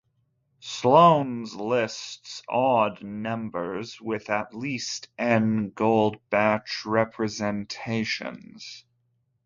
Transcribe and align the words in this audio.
Sloane's 0.61 1.53
lists 1.53 2.41
odd 2.49 3.03
numbers 3.03 4.01
with 4.01 4.31
at 4.31 4.51
least 4.51 5.09
"n" 5.19 5.69
Goldbach 5.75 6.87
representations. 6.87 8.83